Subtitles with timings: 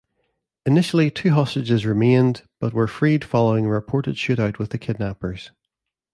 [0.65, 5.51] Initially, two hostages remained but were freed following a reported shootout with the kidnappers.